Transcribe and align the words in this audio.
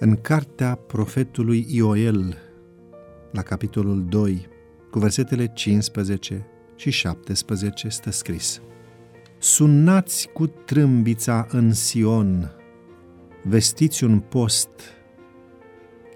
În 0.00 0.16
cartea 0.16 0.74
profetului 0.74 1.66
Ioel, 1.68 2.36
la 3.30 3.42
capitolul 3.42 4.04
2, 4.08 4.46
cu 4.90 4.98
versetele 4.98 5.46
15 5.54 6.46
și 6.76 6.90
17, 6.90 7.88
stă 7.88 8.10
scris 8.10 8.60
Sunați 9.38 10.28
cu 10.32 10.46
trâmbița 10.46 11.46
în 11.50 11.72
Sion, 11.72 12.52
vestiți 13.42 14.04
un 14.04 14.18
post, 14.18 14.68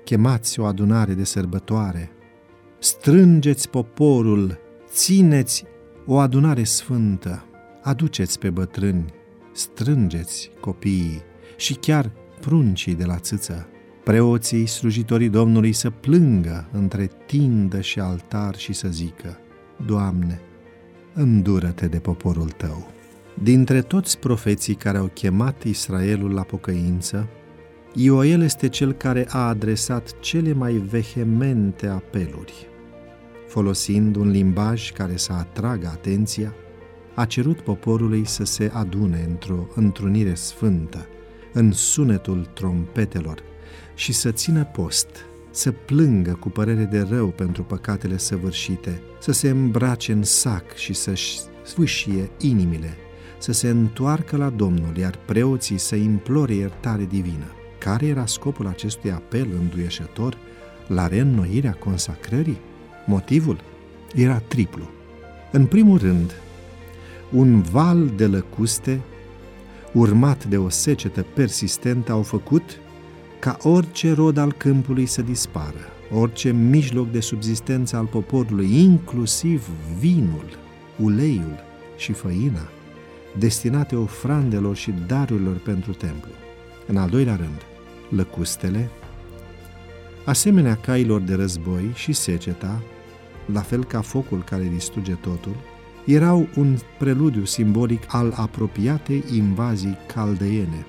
chemați 0.05 0.61
o 0.61 0.65
adunare 0.65 1.15
de 1.15 1.25
sărbătoare, 1.25 2.11
strângeți 2.79 3.69
poporul, 3.69 4.59
țineți 4.89 5.65
o 6.07 6.19
adunare 6.19 6.65
sfântă, 6.65 7.45
aduceți 7.83 8.39
pe 8.39 8.51
bătrâni, 8.51 9.15
strângeți 9.53 10.51
copiii 10.61 11.23
și 11.57 11.75
chiar 11.75 12.13
pruncii 12.43 12.95
de 12.95 13.05
la 13.05 13.19
țâță, 13.19 13.69
preoții, 14.05 14.67
slujitorii 14.67 15.29
Domnului 15.29 15.73
să 15.73 15.91
plângă 15.91 16.69
între 16.73 17.11
tindă 17.27 17.81
și 17.81 18.01
altar 18.01 18.57
și 18.57 18.73
să 18.73 18.89
zică, 18.89 19.39
Doamne, 19.87 20.41
îndură-te 21.15 21.87
de 21.87 21.99
poporul 21.99 22.51
tău. 22.51 22.91
Dintre 23.43 23.83
toți 23.83 24.19
profeții 24.19 24.75
care 24.75 24.99
au 24.99 25.07
chemat 25.07 25.63
Israelul 25.63 26.33
la 26.33 26.43
pocăință, 26.43 27.29
Ioel 27.95 28.43
este 28.43 28.69
cel 28.69 28.93
care 28.93 29.27
a 29.29 29.49
adresat 29.49 30.21
cele 30.21 30.53
mai 30.53 30.73
vehemente 30.73 31.87
apeluri. 31.87 32.67
Folosind 33.49 34.17
un 34.17 34.31
limbaj 34.31 34.93
care 34.93 35.17
să 35.17 35.33
atragă 35.33 35.87
atenția, 35.87 36.55
a 37.15 37.25
cerut 37.25 37.61
poporului 37.61 38.27
să 38.27 38.45
se 38.45 38.71
adune 38.75 39.27
într-o 39.29 39.67
întrunire 39.75 40.35
sfântă, 40.35 41.07
în 41.53 41.73
sunetul 41.73 42.49
trompetelor, 42.53 43.43
și 43.95 44.13
să 44.13 44.31
țină 44.31 44.65
post, 44.65 45.09
să 45.51 45.73
plângă 45.73 46.37
cu 46.41 46.49
părere 46.49 46.85
de 46.85 47.07
rău 47.11 47.27
pentru 47.27 47.63
păcatele 47.63 48.19
săvârșite, 48.19 49.03
să 49.21 49.33
se 49.33 49.49
îmbrace 49.49 50.13
în 50.13 50.23
sac 50.23 50.75
și 50.75 50.93
să-și 50.93 51.39
sfâșie 51.65 52.31
inimile, 52.39 52.97
să 53.39 53.53
se 53.53 53.69
întoarcă 53.69 54.37
la 54.37 54.51
Domnul, 54.51 54.97
iar 54.97 55.19
preoții 55.25 55.79
să 55.79 55.95
implore 55.95 56.55
iertare 56.55 57.05
divină. 57.05 57.47
Care 57.79 58.07
era 58.07 58.27
scopul 58.27 58.67
acestui 58.67 59.11
apel 59.11 59.49
înduieșător 59.61 60.37
la 60.87 61.07
reînnoirea 61.07 61.73
consacrării? 61.73 62.61
Motivul 63.07 63.61
era 64.15 64.39
triplu. 64.39 64.91
În 65.53 65.67
primul 65.67 65.99
rând, 65.99 66.33
un 67.31 67.63
val 67.63 68.09
de 68.17 68.27
lăcuste, 68.27 69.01
urmat 69.93 70.45
de 70.45 70.59
o 70.59 70.69
secetă 70.69 71.27
persistentă, 71.35 72.13
au 72.13 72.23
făcut 72.23 72.81
ca 73.39 73.57
orice 73.63 74.13
rod 74.13 74.37
al 74.37 74.53
câmpului 74.53 75.07
să 75.07 75.23
dispară, 75.23 75.93
orice 76.11 76.53
mijloc 76.53 77.11
de 77.11 77.21
subzistență 77.21 77.97
al 77.97 78.05
poporului, 78.05 78.81
inclusiv 78.83 79.69
vinul, 79.99 80.59
uleiul 80.99 81.59
și 81.97 82.13
făina, 82.13 82.69
destinate 83.39 83.97
ofrandelor 83.97 84.77
și 84.77 84.95
darurilor 85.07 85.57
pentru 85.57 85.93
templu. 85.93 86.31
În 86.87 86.97
al 86.97 87.09
doilea 87.09 87.37
rând, 87.37 87.63
lăcustele, 88.09 88.91
asemenea 90.25 90.77
cailor 90.77 91.21
de 91.21 91.35
război 91.35 91.91
și 91.95 92.13
seceta, 92.13 92.83
la 93.53 93.61
fel 93.61 93.85
ca 93.85 94.01
focul 94.01 94.43
care 94.43 94.71
distruge 94.75 95.13
totul, 95.13 95.57
erau 96.05 96.49
un 96.57 96.77
preludiu 96.99 97.45
simbolic 97.45 98.03
al 98.09 98.33
apropiatei 98.37 99.25
invazii 99.35 99.99
caldeiene. 100.15 100.87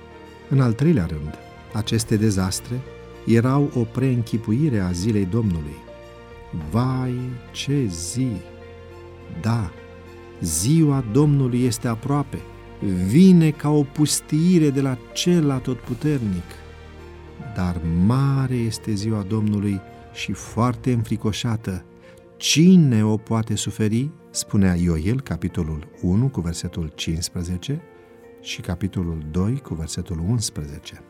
În 0.48 0.60
al 0.60 0.72
treilea 0.72 1.06
rând, 1.06 1.34
aceste 1.72 2.16
dezastre 2.16 2.80
erau 3.26 3.70
o 3.74 3.80
preînchipuire 3.80 4.78
a 4.78 4.90
zilei 4.90 5.24
Domnului. 5.24 5.76
Vai, 6.70 7.14
ce 7.52 7.86
zi! 7.86 8.28
Da, 9.40 9.70
ziua 10.40 11.04
Domnului 11.12 11.64
este 11.64 11.88
aproape, 11.88 12.38
vine 13.06 13.50
ca 13.50 13.70
o 13.70 13.82
pustiire 13.82 14.70
de 14.70 14.80
la 14.80 14.98
cel 15.12 15.50
atotputernic. 15.50 16.44
Dar 17.56 17.80
mare 18.06 18.54
este 18.54 18.94
ziua 18.94 19.24
Domnului 19.28 19.80
și 20.12 20.32
foarte 20.32 20.92
înfricoșată. 20.92 21.84
Cine 22.44 23.04
o 23.04 23.16
poate 23.16 23.54
suferi? 23.54 24.10
Spunea 24.30 24.74
Ioel, 24.74 25.20
capitolul 25.20 25.88
1 26.02 26.28
cu 26.28 26.40
versetul 26.40 26.92
15 26.94 27.82
și 28.40 28.60
capitolul 28.60 29.24
2 29.30 29.60
cu 29.60 29.74
versetul 29.74 30.18
11 30.28 31.02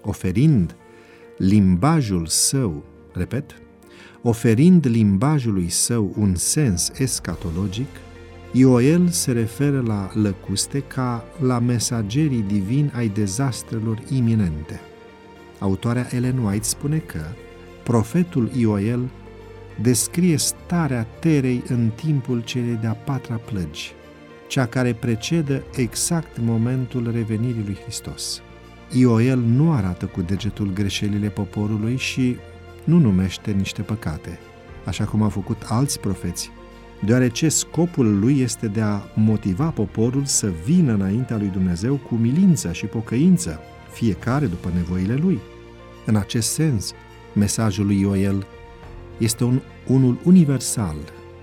oferind 0.00 0.76
limbajul 1.38 2.26
său, 2.26 2.84
repet, 3.12 3.62
oferind 4.22 4.86
limbajului 4.86 5.68
său 5.68 6.12
un 6.18 6.34
sens 6.34 6.92
escatologic, 6.98 7.88
Ioel 8.52 9.08
se 9.08 9.32
referă 9.32 9.80
la 9.80 10.10
lăcuste 10.14 10.80
ca 10.80 11.24
la 11.40 11.58
mesagerii 11.58 12.42
divini 12.42 12.90
ai 12.94 13.08
dezastrelor 13.08 13.98
iminente. 14.08 14.80
Autoarea 15.58 16.08
Ellen 16.10 16.38
White 16.38 16.64
spune 16.64 16.98
că 16.98 17.20
profetul 17.82 18.50
Ioel 18.56 19.08
descrie 19.80 20.36
starea 20.36 21.02
terei 21.02 21.62
în 21.68 21.90
timpul 21.94 22.40
celei 22.40 22.78
de-a 22.80 22.92
patra 22.92 23.34
plăgi, 23.34 23.92
cea 24.48 24.66
care 24.66 24.92
precedă 24.92 25.62
exact 25.76 26.38
momentul 26.40 27.10
revenirii 27.14 27.64
lui 27.64 27.78
Hristos. 27.82 28.42
Ioel 28.92 29.38
nu 29.38 29.72
arată 29.72 30.06
cu 30.06 30.20
degetul 30.20 30.72
greșelile 30.72 31.28
poporului 31.28 31.96
și 31.96 32.36
nu 32.84 32.98
numește 32.98 33.50
niște 33.50 33.82
păcate, 33.82 34.38
așa 34.84 35.04
cum 35.04 35.22
au 35.22 35.28
făcut 35.28 35.62
alți 35.68 36.00
profeți, 36.00 36.50
deoarece 37.04 37.48
scopul 37.48 38.18
lui 38.18 38.40
este 38.40 38.66
de 38.66 38.80
a 38.80 39.00
motiva 39.14 39.68
poporul 39.68 40.24
să 40.24 40.52
vină 40.64 40.92
înaintea 40.92 41.36
lui 41.36 41.48
Dumnezeu 41.48 41.94
cu 41.94 42.14
milință 42.14 42.72
și 42.72 42.86
pocăință, 42.86 43.60
fiecare 43.92 44.46
după 44.46 44.70
nevoile 44.74 45.14
lui. 45.14 45.38
În 46.06 46.16
acest 46.16 46.52
sens, 46.52 46.92
mesajul 47.34 47.86
lui 47.86 48.00
Ioel 48.00 48.46
este 49.22 49.44
un, 49.44 49.60
unul 49.86 50.18
universal, 50.24 50.96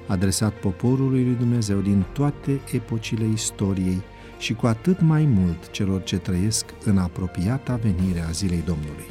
adresat 0.07 0.53
poporului 0.53 1.23
lui 1.23 1.33
Dumnezeu 1.33 1.79
din 1.79 2.05
toate 2.13 2.61
epocile 2.71 3.25
istoriei 3.33 4.01
și 4.37 4.53
cu 4.53 4.67
atât 4.67 5.01
mai 5.01 5.25
mult 5.25 5.71
celor 5.71 6.03
ce 6.03 6.17
trăiesc 6.17 6.65
în 6.85 6.97
apropiata 6.97 7.75
venire 7.75 8.19
a 8.19 8.31
zilei 8.31 8.63
Domnului. 8.65 9.07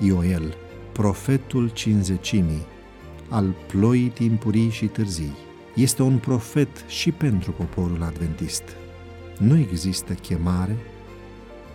Ioel, 0.00 0.54
profetul 0.92 1.68
cinzecimii, 1.68 2.66
al 3.28 3.54
ploii 3.66 4.08
timpurii 4.08 4.70
și 4.70 4.86
târzii, 4.86 5.36
este 5.74 6.02
un 6.02 6.18
profet 6.18 6.84
și 6.88 7.10
pentru 7.10 7.50
poporul 7.50 8.02
adventist. 8.02 8.62
Nu 9.38 9.58
există 9.58 10.12
chemare 10.12 10.76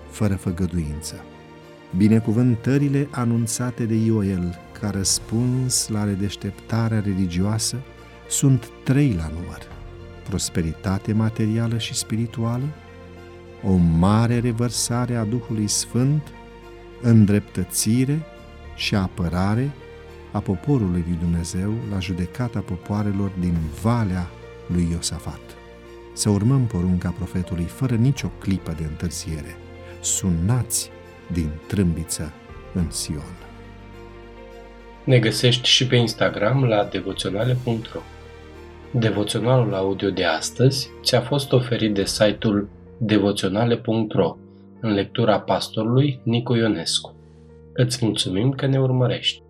fără 0.10 0.36
făgăduință. 0.36 1.16
Binecuvântările 1.98 3.08
anunțate 3.12 3.86
de 3.86 3.96
Ioel 3.96 4.60
ca 4.84 4.90
răspuns 4.90 5.88
la 5.88 6.04
redeșteptarea 6.04 7.00
religioasă 7.00 7.78
sunt 8.30 8.70
trei 8.84 9.14
la 9.14 9.28
număr. 9.28 9.62
Prosperitate 10.30 11.14
materială 11.14 11.78
și 11.78 11.94
spirituală, 11.94 12.64
o 13.64 13.76
mare 13.76 14.40
revărsare 14.40 15.16
a 15.16 15.24
Duhului 15.24 15.68
Sfânt, 15.68 16.22
îndreptățire 17.02 18.22
și 18.76 18.96
apărare 18.96 19.72
a 20.32 20.40
poporului 20.40 21.04
lui 21.08 21.18
Dumnezeu 21.20 21.74
la 21.92 22.00
judecata 22.00 22.60
popoarelor 22.60 23.32
din 23.40 23.56
Valea 23.82 24.28
lui 24.68 24.88
Iosafat. 24.92 25.42
Să 26.14 26.30
urmăm 26.30 26.66
porunca 26.66 27.10
profetului 27.10 27.66
fără 27.66 27.96
nicio 27.96 28.28
clipă 28.40 28.72
de 28.78 28.84
întârziere. 28.84 29.56
Sunați 30.02 30.90
din 31.32 31.50
trâmbiță 31.68 32.34
în 32.74 32.92
Sion. 32.92 33.43
Ne 35.04 35.20
găsești 35.20 35.68
și 35.68 35.88
pe 35.88 35.96
Instagram 35.96 36.64
la 36.64 36.84
devoționale.ro 36.84 38.00
Devoționalul 38.92 39.74
audio 39.74 40.10
de 40.10 40.24
astăzi 40.24 40.90
ți-a 41.04 41.22
fost 41.22 41.52
oferit 41.52 41.94
de 41.94 42.06
site-ul 42.06 42.70
devoționale.ro 42.98 44.38
în 44.80 44.94
lectura 44.94 45.40
pastorului 45.40 46.20
Nicu 46.24 46.56
Ionescu. 46.56 47.16
Îți 47.74 48.06
mulțumim 48.06 48.52
că 48.52 48.66
ne 48.66 48.80
urmărești! 48.80 49.43